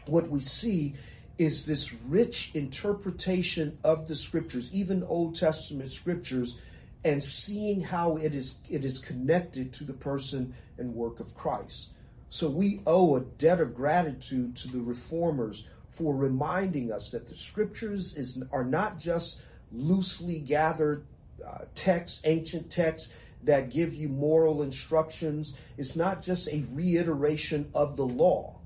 what 0.06 0.28
we 0.28 0.40
see 0.40 0.94
is 1.38 1.64
this 1.64 1.92
rich 1.92 2.50
interpretation 2.54 3.78
of 3.84 4.08
the 4.08 4.14
scriptures, 4.14 4.70
even 4.72 5.04
Old 5.04 5.36
Testament 5.36 5.92
scriptures, 5.92 6.56
and 7.04 7.22
seeing 7.22 7.80
how 7.80 8.16
it 8.16 8.34
is 8.34 8.58
it 8.68 8.84
is 8.84 8.98
connected 8.98 9.72
to 9.74 9.84
the 9.84 9.92
person 9.92 10.54
and 10.78 10.94
work 10.94 11.20
of 11.20 11.34
Christ. 11.34 11.90
So 12.28 12.50
we 12.50 12.80
owe 12.86 13.16
a 13.16 13.20
debt 13.20 13.60
of 13.60 13.74
gratitude 13.74 14.56
to 14.56 14.68
the 14.68 14.80
reformers 14.80 15.68
for 15.90 16.14
reminding 16.14 16.92
us 16.92 17.10
that 17.10 17.28
the 17.28 17.34
scriptures 17.34 18.16
is 18.16 18.42
are 18.52 18.64
not 18.64 18.98
just 18.98 19.40
loosely 19.72 20.40
gathered 20.40 21.04
uh, 21.46 21.64
texts, 21.74 22.20
ancient 22.24 22.70
texts 22.70 23.10
that 23.44 23.70
give 23.70 23.94
you 23.94 24.08
moral 24.08 24.62
instructions. 24.62 25.54
It's 25.76 25.96
not 25.96 26.22
just 26.22 26.48
a 26.48 26.64
reiteration 26.72 27.70
of 27.74 27.96
the 27.96 28.06
law, 28.06 28.56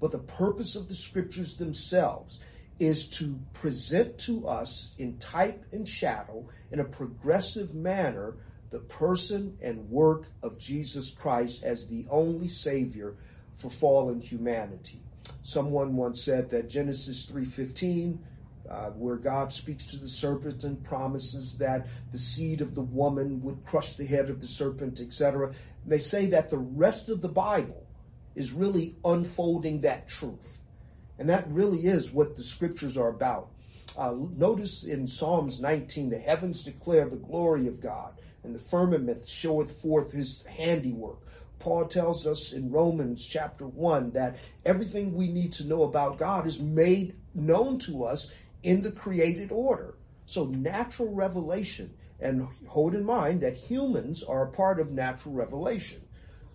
but 0.00 0.10
the 0.10 0.18
purpose 0.18 0.76
of 0.76 0.88
the 0.88 0.94
scriptures 0.94 1.56
themselves 1.56 2.40
is 2.78 3.08
to 3.08 3.38
present 3.52 4.18
to 4.18 4.48
us 4.48 4.92
in 4.98 5.18
type 5.18 5.64
and 5.72 5.88
shadow 5.88 6.48
in 6.70 6.80
a 6.80 6.84
progressive 6.84 7.74
manner 7.74 8.34
the 8.70 8.78
person 8.78 9.56
and 9.62 9.90
work 9.90 10.24
of 10.42 10.58
Jesus 10.58 11.10
Christ 11.10 11.62
as 11.62 11.86
the 11.86 12.06
only 12.10 12.48
Savior 12.48 13.14
for 13.58 13.70
fallen 13.70 14.20
humanity. 14.20 15.02
Someone 15.42 15.94
once 15.94 16.22
said 16.22 16.50
that 16.50 16.68
Genesis 16.68 17.26
3:15 17.26 18.18
uh, 18.72 18.90
where 18.90 19.16
God 19.16 19.52
speaks 19.52 19.84
to 19.86 19.98
the 19.98 20.08
serpent 20.08 20.64
and 20.64 20.82
promises 20.82 21.58
that 21.58 21.86
the 22.10 22.18
seed 22.18 22.62
of 22.62 22.74
the 22.74 22.80
woman 22.80 23.42
would 23.42 23.64
crush 23.66 23.96
the 23.96 24.06
head 24.06 24.30
of 24.30 24.40
the 24.40 24.46
serpent, 24.46 24.98
etc. 24.98 25.52
They 25.86 25.98
say 25.98 26.26
that 26.26 26.48
the 26.48 26.58
rest 26.58 27.10
of 27.10 27.20
the 27.20 27.28
Bible 27.28 27.86
is 28.34 28.52
really 28.52 28.96
unfolding 29.04 29.82
that 29.82 30.08
truth. 30.08 30.58
And 31.18 31.28
that 31.28 31.46
really 31.48 31.80
is 31.80 32.12
what 32.12 32.34
the 32.36 32.42
scriptures 32.42 32.96
are 32.96 33.10
about. 33.10 33.50
Uh, 33.98 34.14
notice 34.36 34.84
in 34.84 35.06
Psalms 35.06 35.60
19, 35.60 36.08
the 36.08 36.18
heavens 36.18 36.62
declare 36.62 37.08
the 37.08 37.16
glory 37.16 37.66
of 37.66 37.78
God, 37.78 38.14
and 38.42 38.54
the 38.54 38.58
firmament 38.58 39.28
showeth 39.28 39.82
forth 39.82 40.12
his 40.12 40.44
handiwork. 40.44 41.18
Paul 41.58 41.86
tells 41.86 42.26
us 42.26 42.52
in 42.52 42.72
Romans 42.72 43.24
chapter 43.24 43.66
1 43.66 44.12
that 44.12 44.36
everything 44.64 45.14
we 45.14 45.28
need 45.28 45.52
to 45.52 45.66
know 45.66 45.82
about 45.82 46.18
God 46.18 46.46
is 46.46 46.58
made 46.58 47.14
known 47.34 47.78
to 47.80 48.04
us 48.04 48.32
in 48.62 48.82
the 48.82 48.92
created 48.92 49.50
order. 49.52 49.94
So, 50.26 50.46
natural 50.46 51.12
revelation, 51.12 51.94
and 52.20 52.48
hold 52.66 52.94
in 52.94 53.04
mind 53.04 53.40
that 53.40 53.56
humans 53.56 54.22
are 54.22 54.44
a 54.44 54.52
part 54.52 54.80
of 54.80 54.92
natural 54.92 55.34
revelation. 55.34 56.00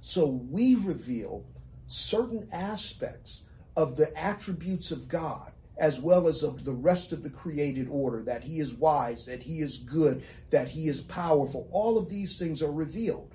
So, 0.01 0.25
we 0.27 0.75
reveal 0.75 1.45
certain 1.87 2.47
aspects 2.51 3.43
of 3.75 3.95
the 3.95 4.17
attributes 4.17 4.91
of 4.91 5.07
God 5.07 5.51
as 5.77 5.99
well 5.99 6.27
as 6.27 6.43
of 6.43 6.65
the 6.65 6.73
rest 6.73 7.11
of 7.11 7.23
the 7.23 7.29
created 7.29 7.87
order 7.89 8.23
that 8.23 8.43
he 8.43 8.59
is 8.59 8.73
wise, 8.73 9.25
that 9.25 9.43
he 9.43 9.59
is 9.59 9.77
good, 9.77 10.23
that 10.49 10.67
he 10.67 10.87
is 10.87 11.01
powerful. 11.01 11.67
All 11.71 11.97
of 11.97 12.09
these 12.09 12.37
things 12.37 12.61
are 12.61 12.71
revealed. 12.71 13.31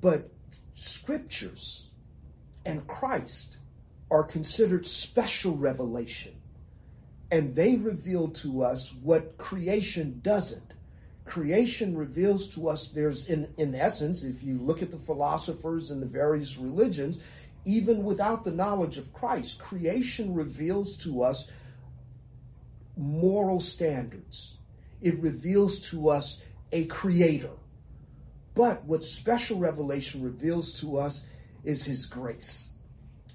But 0.00 0.30
scriptures 0.74 1.88
and 2.64 2.86
Christ 2.86 3.58
are 4.10 4.24
considered 4.24 4.86
special 4.86 5.56
revelation 5.56 6.34
and 7.30 7.54
they 7.54 7.76
reveal 7.76 8.28
to 8.28 8.62
us 8.62 8.92
what 9.02 9.38
creation 9.38 10.20
doesn't. 10.22 10.72
Creation 11.24 11.96
reveals 11.96 12.48
to 12.54 12.68
us 12.68 12.88
there's, 12.88 13.28
in, 13.28 13.48
in 13.56 13.74
essence, 13.74 14.24
if 14.24 14.42
you 14.42 14.58
look 14.58 14.82
at 14.82 14.90
the 14.90 14.98
philosophers 14.98 15.90
and 15.90 16.02
the 16.02 16.06
various 16.06 16.58
religions, 16.58 17.18
even 17.64 18.04
without 18.04 18.44
the 18.44 18.50
knowledge 18.50 18.98
of 18.98 19.12
Christ, 19.12 19.58
creation 19.58 20.34
reveals 20.34 20.96
to 20.98 21.22
us 21.22 21.50
moral 22.96 23.60
standards. 23.60 24.58
It 25.00 25.18
reveals 25.20 25.80
to 25.90 26.10
us 26.10 26.42
a 26.72 26.84
creator. 26.86 27.50
But 28.54 28.84
what 28.84 29.04
special 29.04 29.58
revelation 29.58 30.22
reveals 30.22 30.80
to 30.80 30.98
us 30.98 31.26
is 31.64 31.84
his 31.84 32.06
grace. 32.06 32.70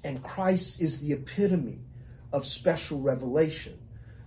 And 0.04 0.24
Christ 0.24 0.80
is 0.80 1.02
the 1.02 1.14
epitome 1.14 1.82
of 2.32 2.46
special 2.46 3.02
revelation. 3.02 3.78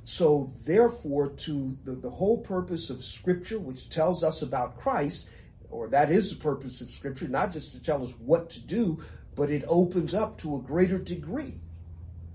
So, 0.05 0.53
therefore, 0.65 1.29
to 1.29 1.77
the, 1.85 1.93
the 1.93 2.11
whole 2.11 2.39
purpose 2.39 2.91
of 2.91 3.05
Scripture, 3.05 3.59
which 3.59 3.89
tells 3.89 4.25
us 4.25 4.43
about 4.43 4.79
Christ, 4.79 5.29
or 5.71 5.89
that 5.89 6.11
is 6.11 6.31
the 6.31 6.43
purpose 6.43 6.81
of 6.81 6.91
Scripture, 6.91 7.29
not 7.29 7.53
just 7.53 7.73
to 7.73 7.83
tell 7.83 8.03
us 8.03 8.19
what 8.19 8.51
to 8.51 8.61
do, 8.61 9.03
but 9.37 9.51
it 9.51 9.65
opens 9.69 10.13
up 10.13 10.39
to 10.39 10.57
a 10.57 10.61
greater 10.61 10.99
degree 10.99 11.55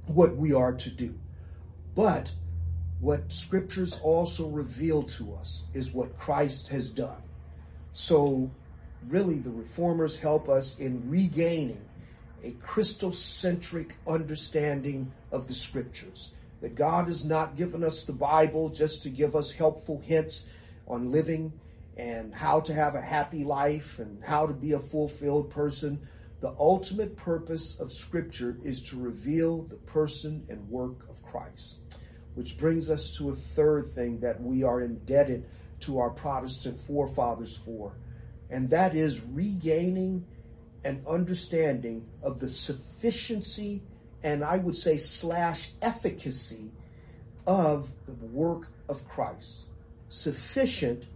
what 0.07 0.35
we 0.37 0.53
are 0.53 0.71
to 0.73 0.89
do. 0.89 1.13
But 1.93 2.31
what 2.99 3.31
Scriptures 3.31 3.99
also 4.01 4.47
reveal 4.47 5.03
to 5.03 5.35
us 5.35 5.63
is 5.73 5.91
what 5.91 6.17
Christ 6.17 6.69
has 6.69 6.89
done. 6.89 7.21
So, 7.93 8.49
really, 9.07 9.39
the 9.39 9.49
reformers 9.49 10.15
help 10.15 10.49
us 10.49 10.79
in 10.79 11.09
regaining 11.09 11.81
a 12.43 12.51
Christocentric 12.51 13.91
understanding 14.07 15.11
of 15.31 15.47
the 15.47 15.53
Scriptures 15.53 16.31
that 16.61 16.75
God 16.75 17.07
has 17.07 17.23
not 17.23 17.55
given 17.55 17.83
us 17.83 18.03
the 18.03 18.13
Bible 18.13 18.69
just 18.69 19.03
to 19.03 19.09
give 19.09 19.35
us 19.35 19.51
helpful 19.51 19.99
hints 19.99 20.45
on 20.87 21.11
living 21.11 21.51
and 21.97 22.33
how 22.33 22.59
to 22.61 22.73
have 22.73 22.95
a 22.95 23.01
happy 23.01 23.43
life 23.43 23.99
and 23.99 24.23
how 24.23 24.45
to 24.45 24.53
be 24.53 24.73
a 24.73 24.79
fulfilled 24.79 25.49
person. 25.49 25.99
The 26.41 26.55
ultimate 26.59 27.15
purpose 27.15 27.79
of 27.79 27.91
Scripture 27.91 28.57
is 28.63 28.83
to 28.85 28.99
reveal 28.99 29.63
the 29.63 29.75
person 29.75 30.45
and 30.49 30.69
work 30.69 31.09
of 31.09 31.23
Christ. 31.23 31.79
Which 32.35 32.57
brings 32.57 32.89
us 32.89 33.15
to 33.17 33.31
a 33.31 33.35
third 33.35 33.93
thing 33.93 34.19
that 34.19 34.39
we 34.41 34.63
are 34.63 34.81
indebted 34.81 35.45
to 35.81 35.99
our 35.99 36.11
Protestant 36.11 36.79
forefathers 36.79 37.57
for, 37.57 37.93
and 38.49 38.69
that 38.69 38.95
is 38.95 39.23
regaining 39.23 40.25
an 40.87 41.03
understanding 41.07 42.07
of 42.23 42.39
the 42.39 42.49
sufficiency 42.49 43.83
and 44.23 44.43
I 44.43 44.57
would 44.57 44.75
say 44.75 44.97
slash 44.97 45.71
efficacy 45.81 46.71
of 47.45 47.89
the 48.07 48.25
work 48.27 48.69
of 48.89 49.07
Christ. 49.07 49.67
Sufficient 50.09 51.07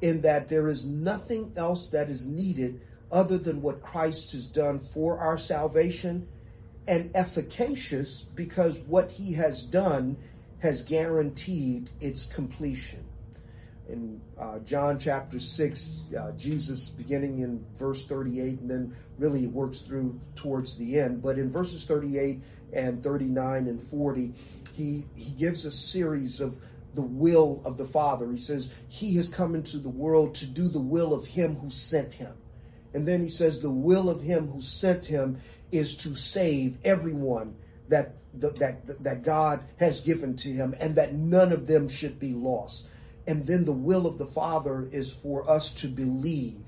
in 0.00 0.20
that 0.22 0.48
there 0.48 0.68
is 0.68 0.86
nothing 0.86 1.52
else 1.56 1.88
that 1.88 2.08
is 2.08 2.26
needed 2.26 2.80
other 3.10 3.38
than 3.38 3.62
what 3.62 3.82
Christ 3.82 4.32
has 4.32 4.48
done 4.48 4.78
for 4.78 5.18
our 5.18 5.38
salvation, 5.38 6.26
and 6.88 7.10
efficacious 7.14 8.22
because 8.22 8.78
what 8.78 9.10
he 9.10 9.32
has 9.34 9.62
done 9.62 10.16
has 10.60 10.82
guaranteed 10.82 11.90
its 12.00 12.26
completion. 12.26 13.05
In 13.88 14.20
uh, 14.38 14.58
John 14.60 14.98
chapter 14.98 15.38
6, 15.38 16.00
uh, 16.18 16.32
Jesus, 16.32 16.88
beginning 16.88 17.40
in 17.40 17.64
verse 17.76 18.04
38, 18.06 18.60
and 18.60 18.70
then 18.70 18.96
really 19.18 19.46
works 19.46 19.80
through 19.80 20.18
towards 20.34 20.76
the 20.76 20.98
end, 20.98 21.22
but 21.22 21.38
in 21.38 21.50
verses 21.50 21.84
38 21.84 22.40
and 22.72 23.02
39 23.02 23.68
and 23.68 23.82
40, 23.82 24.34
he, 24.74 25.06
he 25.14 25.30
gives 25.32 25.64
a 25.64 25.70
series 25.70 26.40
of 26.40 26.58
the 26.96 27.02
will 27.02 27.62
of 27.64 27.76
the 27.76 27.84
Father. 27.84 28.28
He 28.30 28.36
says, 28.36 28.72
He 28.88 29.14
has 29.16 29.28
come 29.28 29.54
into 29.54 29.78
the 29.78 29.88
world 29.88 30.34
to 30.36 30.46
do 30.46 30.66
the 30.68 30.80
will 30.80 31.14
of 31.14 31.26
Him 31.26 31.56
who 31.56 31.70
sent 31.70 32.14
Him. 32.14 32.34
And 32.92 33.06
then 33.06 33.22
he 33.22 33.28
says, 33.28 33.60
The 33.60 33.70
will 33.70 34.10
of 34.10 34.22
Him 34.22 34.48
who 34.48 34.60
sent 34.60 35.06
Him 35.06 35.38
is 35.70 35.96
to 35.98 36.16
save 36.16 36.78
everyone 36.84 37.54
that, 37.88 38.16
that, 38.34 39.02
that 39.04 39.22
God 39.22 39.64
has 39.76 40.00
given 40.00 40.34
to 40.36 40.48
Him, 40.48 40.74
and 40.80 40.96
that 40.96 41.14
none 41.14 41.52
of 41.52 41.66
them 41.66 41.88
should 41.88 42.18
be 42.18 42.32
lost. 42.32 42.88
And 43.26 43.46
then 43.46 43.64
the 43.64 43.72
will 43.72 44.06
of 44.06 44.18
the 44.18 44.26
Father 44.26 44.88
is 44.92 45.12
for 45.12 45.48
us 45.50 45.72
to 45.74 45.88
believe 45.88 46.60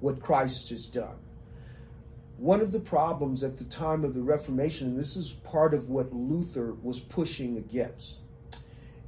what 0.00 0.20
Christ 0.20 0.70
has 0.70 0.86
done. 0.86 1.16
One 2.38 2.60
of 2.60 2.72
the 2.72 2.80
problems 2.80 3.42
at 3.42 3.56
the 3.56 3.64
time 3.64 4.04
of 4.04 4.14
the 4.14 4.22
Reformation, 4.22 4.88
and 4.88 4.98
this 4.98 5.16
is 5.16 5.30
part 5.30 5.72
of 5.72 5.88
what 5.88 6.12
Luther 6.12 6.74
was 6.82 7.00
pushing 7.00 7.56
against, 7.56 8.18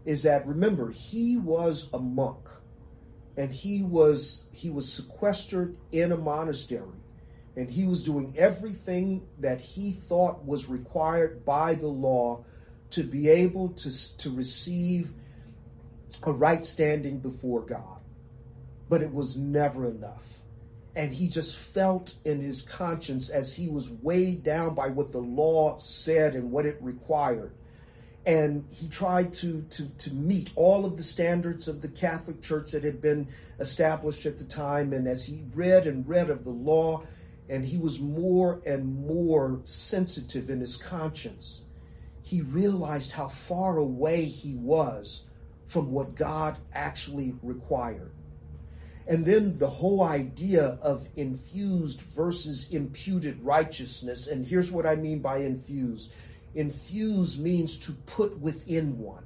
is 0.04 0.22
that 0.22 0.46
remember 0.46 0.90
he 0.90 1.36
was 1.36 1.90
a 1.92 1.98
monk 1.98 2.48
and 3.36 3.52
he 3.52 3.82
was 3.82 4.44
he 4.52 4.70
was 4.70 4.90
sequestered 4.90 5.76
in 5.92 6.12
a 6.12 6.16
monastery 6.16 6.98
and 7.56 7.68
he 7.68 7.84
was 7.84 8.04
doing 8.04 8.32
everything 8.38 9.26
that 9.40 9.60
he 9.60 9.92
thought 9.92 10.46
was 10.46 10.68
required 10.68 11.44
by 11.44 11.74
the 11.74 11.86
law 11.86 12.44
to 12.90 13.02
be 13.02 13.28
able 13.28 13.68
to, 13.70 14.16
to 14.18 14.30
receive 14.30 15.12
a 16.22 16.32
right 16.32 16.64
standing 16.64 17.18
before 17.18 17.62
God. 17.62 18.00
But 18.88 19.02
it 19.02 19.12
was 19.12 19.36
never 19.36 19.86
enough. 19.86 20.40
And 20.96 21.12
he 21.12 21.28
just 21.28 21.56
felt 21.56 22.14
in 22.24 22.40
his 22.40 22.62
conscience 22.62 23.28
as 23.28 23.54
he 23.54 23.68
was 23.68 23.90
weighed 23.90 24.42
down 24.42 24.74
by 24.74 24.88
what 24.88 25.12
the 25.12 25.18
law 25.18 25.78
said 25.78 26.34
and 26.34 26.50
what 26.50 26.66
it 26.66 26.78
required 26.80 27.52
and 28.28 28.66
he 28.70 28.86
tried 28.88 29.32
to, 29.32 29.62
to, 29.70 29.88
to 29.88 30.12
meet 30.12 30.50
all 30.54 30.84
of 30.84 30.98
the 30.98 31.02
standards 31.02 31.66
of 31.66 31.80
the 31.80 31.88
Catholic 31.88 32.42
Church 32.42 32.72
that 32.72 32.84
had 32.84 33.00
been 33.00 33.26
established 33.58 34.26
at 34.26 34.38
the 34.38 34.44
time. 34.44 34.92
And 34.92 35.08
as 35.08 35.24
he 35.24 35.44
read 35.54 35.86
and 35.86 36.06
read 36.06 36.28
of 36.28 36.44
the 36.44 36.50
law, 36.50 37.04
and 37.48 37.64
he 37.64 37.78
was 37.78 38.00
more 38.00 38.60
and 38.66 39.06
more 39.06 39.60
sensitive 39.64 40.50
in 40.50 40.60
his 40.60 40.76
conscience, 40.76 41.62
he 42.22 42.42
realized 42.42 43.12
how 43.12 43.28
far 43.28 43.78
away 43.78 44.26
he 44.26 44.54
was 44.54 45.24
from 45.68 45.92
what 45.92 46.14
God 46.14 46.58
actually 46.74 47.34
required. 47.42 48.12
And 49.06 49.24
then 49.24 49.56
the 49.56 49.68
whole 49.68 50.02
idea 50.02 50.78
of 50.82 51.08
infused 51.16 52.00
versus 52.02 52.68
imputed 52.70 53.40
righteousness. 53.42 54.26
And 54.26 54.46
here's 54.46 54.70
what 54.70 54.84
I 54.84 54.96
mean 54.96 55.20
by 55.20 55.38
infused 55.38 56.12
Infuse 56.54 57.38
means 57.38 57.78
to 57.78 57.92
put 57.92 58.38
within 58.40 58.98
one. 58.98 59.24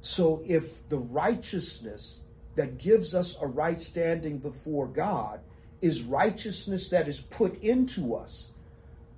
So 0.00 0.42
if 0.46 0.88
the 0.88 0.98
righteousness 0.98 2.22
that 2.54 2.78
gives 2.78 3.14
us 3.14 3.36
a 3.40 3.46
right 3.46 3.80
standing 3.80 4.38
before 4.38 4.86
God 4.86 5.40
is 5.80 6.02
righteousness 6.02 6.88
that 6.88 7.06
is 7.06 7.20
put 7.20 7.62
into 7.62 8.14
us, 8.14 8.52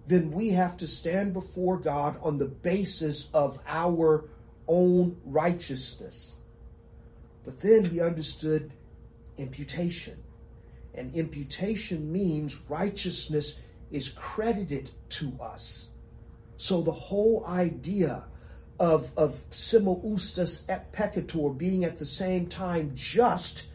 then 0.06 0.32
we 0.32 0.48
have 0.50 0.76
to 0.78 0.86
stand 0.86 1.32
before 1.34 1.78
God 1.78 2.18
on 2.22 2.38
the 2.38 2.46
basis 2.46 3.28
of 3.32 3.58
our 3.66 4.24
own 4.68 5.16
righteousness. 5.24 6.36
But 7.44 7.60
then 7.60 7.84
he 7.84 8.00
understood 8.00 8.72
imputation. 9.38 10.22
And 10.94 11.14
imputation 11.14 12.12
means 12.12 12.60
righteousness 12.68 13.60
is 13.90 14.10
credited 14.10 14.90
to 15.10 15.32
us. 15.40 15.88
So 16.56 16.82
the 16.82 16.92
whole 16.92 17.44
idea 17.46 18.24
of, 18.80 19.10
of 19.16 19.40
simul 19.50 20.02
justus 20.16 20.64
et 20.68 20.92
peccator 20.92 21.56
being 21.56 21.84
at 21.84 21.98
the 21.98 22.06
same 22.06 22.46
time 22.46 22.92
just 22.94 23.66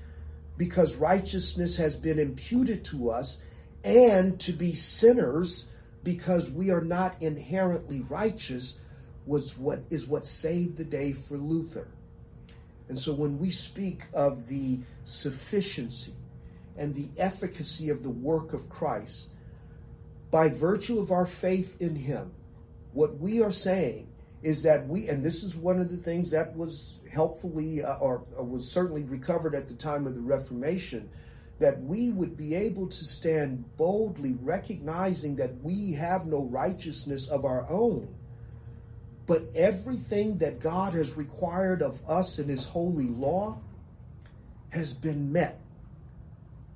because 0.58 0.96
righteousness 0.96 1.78
has 1.78 1.96
been 1.96 2.20
imputed 2.20 2.84
to 2.86 3.10
us 3.10 3.40
and 3.84 4.40
to 4.40 4.54
be 4.54 4.74
sinners 4.74 5.72
because 6.04 6.52
we 6.52 6.70
are 6.70 6.82
not 6.82 7.22
inherently 7.22 8.02
righteous 8.02 8.78
was 9.26 9.58
what 9.58 9.82
is 9.90 10.08
what 10.08 10.26
saved 10.26 10.78
the 10.78 10.84
day 10.84 11.14
for 11.14 11.38
Luther. 11.38 11.88
And 12.90 13.00
so 13.00 13.14
when 13.14 13.40
we 13.40 13.50
speak 13.50 14.04
of 14.14 14.48
the 14.48 14.80
sufficiency 15.06 16.14
and 16.78 16.94
the 16.94 17.08
efficacy 17.18 17.90
of 17.90 18.04
the 18.04 18.10
work 18.10 18.54
of 18.54 18.70
Christ, 18.70 19.28
by 20.32 20.50
virtue 20.50 21.00
of 21.00 21.12
our 21.12 21.26
faith 21.26 21.82
in 21.82 21.96
him, 21.96 22.32
what 22.94 23.18
we 23.20 23.42
are 23.42 23.52
saying 23.52 24.08
is 24.42 24.64
that 24.64 24.86
we, 24.88 25.08
and 25.08 25.24
this 25.24 25.44
is 25.44 25.56
one 25.56 25.80
of 25.80 25.90
the 25.90 25.98
things 25.98 26.30
that 26.32 26.56
was 26.58 26.98
helpfully 27.12 27.84
uh, 27.84 27.96
or, 27.98 28.24
or 28.36 28.44
was 28.44 28.70
certainly 28.70 29.04
recovered 29.04 29.56
at 29.56 29.68
the 29.68 29.74
time 29.74 30.06
of 30.06 30.16
the 30.16 30.22
Reformation, 30.22 31.10
that 31.60 31.82
we 31.84 32.10
would 32.10 32.36
be 32.36 32.54
able 32.54 32.88
to 32.88 33.06
stand 33.06 33.64
boldly 33.78 34.36
recognizing 34.42 35.36
that 35.38 35.56
we 35.62 35.94
have 35.94 36.26
no 36.26 36.42
righteousness 36.44 37.30
of 37.30 37.46
our 37.46 37.66
own. 37.70 38.14
But 39.26 39.44
everything 39.56 40.38
that 40.40 40.60
God 40.60 40.94
has 40.94 41.16
required 41.16 41.82
of 41.82 42.00
us 42.10 42.40
in 42.40 42.50
His 42.50 42.66
holy 42.66 43.08
law 43.08 43.58
has 44.70 44.94
been 44.94 45.32
met 45.32 45.60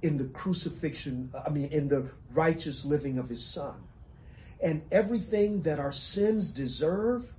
in 0.01 0.17
the 0.17 0.25
crucifixion, 0.25 1.31
I 1.45 1.49
mean, 1.49 1.69
in 1.71 1.87
the 1.87 2.09
righteous 2.31 2.85
living 2.85 3.17
of 3.17 3.27
His 3.27 3.43
Son 3.43 3.75
and 4.61 4.81
everything 4.91 5.61
that 5.63 5.79
our 5.79 5.91
sins 5.91 6.49
deserve 6.49 7.33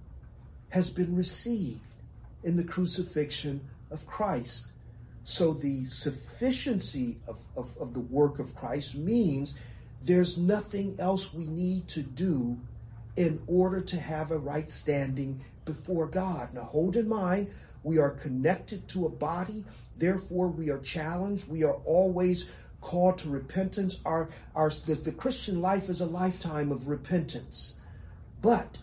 has 0.70 0.90
been 0.90 1.16
received 1.16 1.80
in 2.44 2.56
the 2.56 2.64
crucifixion 2.64 3.60
of 3.90 4.06
Christ. 4.06 4.68
So 5.24 5.52
the 5.52 5.84
sufficiency 5.86 7.18
of, 7.26 7.38
of, 7.56 7.76
of, 7.78 7.92
the 7.92 8.00
work 8.00 8.38
of 8.38 8.54
Christ 8.54 8.94
means 8.94 9.54
there's 10.02 10.38
nothing 10.38 10.96
else 10.98 11.34
we 11.34 11.46
need 11.46 11.88
to 11.88 12.02
do 12.02 12.58
in 13.18 13.42
order 13.48 13.80
to 13.80 13.98
have 13.98 14.30
a 14.30 14.38
right 14.38 14.70
standing 14.70 15.44
before 15.64 16.06
God. 16.06 16.54
Now 16.54 16.62
hold 16.62 16.94
in 16.94 17.08
mind, 17.08 17.50
we 17.82 17.98
are 17.98 18.10
connected 18.10 18.86
to 18.90 19.06
a 19.06 19.10
body, 19.10 19.64
therefore 19.96 20.46
we 20.46 20.70
are 20.70 20.78
challenged. 20.78 21.48
We 21.48 21.64
are 21.64 21.78
always 21.84 22.48
called 22.80 23.18
to 23.18 23.28
repentance. 23.28 23.98
Our, 24.04 24.28
our, 24.54 24.70
the, 24.70 24.94
the 24.94 25.10
Christian 25.10 25.60
life 25.60 25.88
is 25.88 26.00
a 26.00 26.06
lifetime 26.06 26.70
of 26.70 26.86
repentance. 26.86 27.80
But 28.40 28.78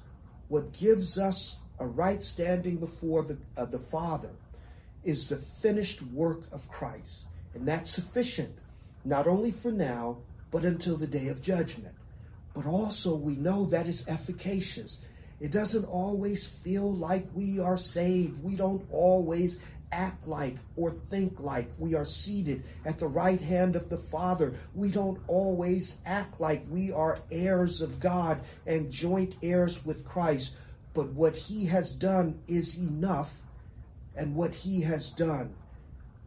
what 0.50 0.74
gives 0.74 1.18
us 1.18 1.60
a 1.80 1.88
right 1.88 2.22
standing 2.22 2.76
before 2.76 3.24
the, 3.24 3.38
uh, 3.56 3.64
the 3.64 3.80
Father 3.80 4.32
is 5.06 5.30
the 5.30 5.38
finished 5.62 6.02
work 6.02 6.42
of 6.52 6.68
Christ. 6.68 7.28
And 7.54 7.66
that's 7.66 7.90
sufficient, 7.90 8.54
not 9.06 9.28
only 9.28 9.52
for 9.52 9.72
now, 9.72 10.18
but 10.52 10.66
until 10.66 10.98
the 10.98 11.08
day 11.08 11.30
of 11.30 11.42
judgment. 11.42 11.96
But 12.56 12.66
also, 12.66 13.16
we 13.16 13.36
know 13.36 13.66
that 13.66 13.86
is 13.86 14.08
efficacious. 14.08 15.02
It 15.42 15.52
doesn't 15.52 15.84
always 15.86 16.46
feel 16.48 16.92
like 16.92 17.28
we 17.36 17.60
are 17.60 17.78
saved. 17.78 18.42
We 18.42 18.56
don't 18.56 18.86
always 18.90 19.60
act 19.92 20.28
like 20.28 20.56
or 20.76 20.92
think 21.10 21.40
like 21.40 21.70
we 21.78 21.96
are 21.96 22.06
seated 22.06 22.64
at 22.86 22.98
the 22.98 23.08
right 23.08 23.40
hand 23.42 23.76
of 23.76 23.90
the 23.90 23.98
Father. 23.98 24.56
We 24.74 24.90
don't 24.90 25.22
always 25.28 25.98
act 26.06 26.40
like 26.40 26.64
we 26.70 26.92
are 26.92 27.20
heirs 27.30 27.82
of 27.82 28.00
God 28.00 28.40
and 28.66 28.92
joint 28.92 29.36
heirs 29.44 29.86
with 29.86 30.06
Christ. 30.06 30.56
but 30.94 31.12
what 31.12 31.36
he 31.36 31.66
has 31.66 31.92
done 31.92 32.40
is 32.48 32.78
enough, 32.78 33.42
and 34.16 34.34
what 34.34 34.56
he 34.56 34.80
has 34.82 35.10
done 35.10 35.54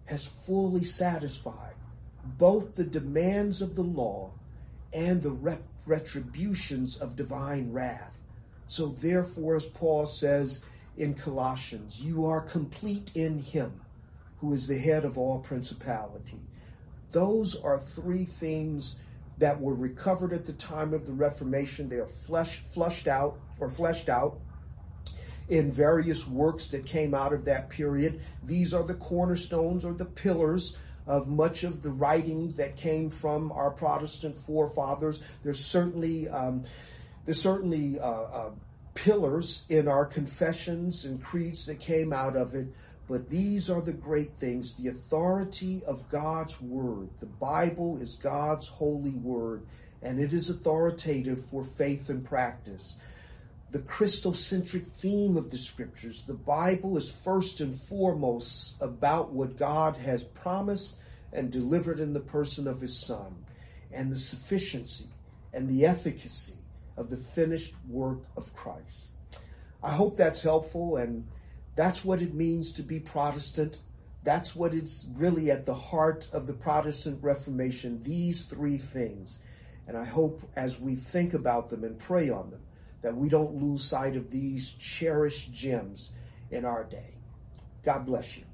has 0.05 0.27
fully 0.27 0.85
satisfied 0.85 1.75
both 2.37 2.75
the 2.75 2.85
demands 2.85 3.63
of 3.63 3.75
the 3.75 3.83
law 3.83 4.31
and 4.93 5.23
the 5.23 5.31
rep- 5.31 5.63
retributions 5.89 6.97
of 6.97 7.17
divine 7.17 7.73
wrath. 7.73 8.19
So, 8.67 8.89
therefore, 8.89 9.57
as 9.57 9.65
Paul 9.65 10.07
says 10.07 10.63
in 10.97 11.15
Colossians, 11.15 12.01
you 12.01 12.27
are 12.27 12.41
complete 12.41 13.11
in 13.15 13.39
him 13.39 13.81
who 14.41 14.53
is 14.53 14.67
the 14.67 14.79
head 14.79 15.05
of 15.05 15.19
all 15.19 15.39
principality. 15.39 16.41
Those 17.11 17.57
are 17.57 17.79
three 17.79 18.25
things 18.25 18.97
that 19.39 19.61
were 19.61 19.75
recovered 19.75 20.33
at 20.33 20.45
the 20.45 20.53
time 20.53 20.93
of 20.93 21.07
the 21.07 21.13
Reformation. 21.13 21.89
They 21.89 21.97
are 21.97 22.07
flesh, 22.07 22.59
flushed 22.71 23.09
out 23.09 23.39
or 23.59 23.69
fleshed 23.69 24.09
out 24.09 24.39
in 25.49 25.73
various 25.73 26.27
works 26.27 26.67
that 26.69 26.85
came 26.85 27.15
out 27.15 27.33
of 27.33 27.45
that 27.47 27.71
period. 27.71 28.21
These 28.45 28.75
are 28.75 28.83
the 28.83 28.95
cornerstones 28.95 29.85
or 29.85 29.95
the 29.95 30.05
pillars 30.05 30.77
of 31.09 31.27
much 31.27 31.65
of 31.65 31.83
the 31.83 31.91
writings 31.91 32.55
that 32.57 32.77
came 32.77 33.11
from 33.11 33.51
our 33.51 33.71
Protestant 33.71 34.39
forefathers. 34.39 35.23
There's 35.43 35.65
certainly 35.65 36.29
um, 36.29 36.65
there's 37.25 37.41
certainly 37.41 37.99
uh, 37.99 38.05
uh, 38.05 38.51
pillars 38.95 39.65
in 39.69 39.89
our 39.89 40.05
confessions 40.05 41.05
and 41.05 41.23
creeds 41.23 41.67
that 41.67 41.81
came 41.81 42.13
out 42.13 42.37
of 42.37 42.55
it. 42.55 42.69
But 43.09 43.31
these 43.31 43.71
are 43.71 43.81
the 43.81 43.93
great 43.93 44.33
things 44.39 44.75
the 44.75 44.89
authority 44.89 45.83
of 45.87 46.09
God's 46.11 46.61
Word. 46.61 47.09
The 47.21 47.27
Bible 47.27 47.97
is 48.03 48.17
God's 48.17 48.69
holy 48.69 49.15
Word, 49.15 49.63
and 50.03 50.21
it 50.21 50.35
is 50.35 50.51
authoritative 50.51 51.45
for 51.47 51.65
faith 51.65 52.11
and 52.11 52.23
practice. 52.23 52.99
The 53.71 53.81
Christocentric 53.81 54.87
theme 54.87 55.37
of 55.37 55.51
the 55.51 55.59
Scriptures. 55.59 56.25
The 56.25 56.35
Bible 56.35 56.97
is 56.97 57.11
first 57.11 57.61
and 57.61 57.79
foremost 57.79 58.81
about 58.81 59.33
what 59.33 59.59
God 59.59 59.97
has 59.99 60.23
promised 60.23 60.97
and 61.33 61.51
delivered 61.51 62.01
in 62.01 62.15
the 62.15 62.21
person 62.21 62.67
of 62.67 62.81
His 62.81 62.99
Son, 62.99 63.45
and 63.93 64.11
the 64.11 64.17
sufficiency 64.17 65.09
and 65.53 65.69
the 65.69 65.87
efficacy 65.87 66.55
of 66.97 67.11
the 67.11 67.17
finished 67.17 67.75
work 67.89 68.21
of 68.37 68.55
Christ. 68.55 69.09
I 69.83 69.91
hope 69.91 70.17
that's 70.17 70.43
helpful 70.43 70.97
and 70.97 71.27
that's 71.77 72.05
what 72.05 72.21
it 72.21 72.35
means 72.35 72.73
to 72.73 72.83
be 72.83 72.99
Protestant. 72.99 73.79
That's 74.25 74.57
what 74.57 74.75
it's 74.75 75.07
really 75.15 75.51
at 75.51 75.65
the 75.65 75.75
heart 75.75 76.29
of 76.33 76.47
the 76.47 76.53
Protestant 76.53 77.23
Reformation, 77.23 78.03
these 78.03 78.47
three 78.47 78.79
things. 78.79 79.39
And 79.87 79.97
I 79.97 80.05
hope 80.05 80.43
as 80.57 80.81
we 80.81 80.97
think 80.97 81.35
about 81.35 81.71
them 81.71 81.85
and 81.85 81.99
pray 81.99 82.31
on 82.31 82.51
them, 82.51 82.61
that 83.03 83.17
we 83.17 83.29
don't 83.29 83.63
lose 83.63 83.85
sight 83.85 84.17
of 84.17 84.31
these 84.31 84.73
cherished 84.73 85.53
gems 85.53 86.11
in 86.51 86.65
our 86.65 86.85
day. 86.85 87.15
God 87.85 88.07
bless 88.07 88.37
you. 88.37 88.45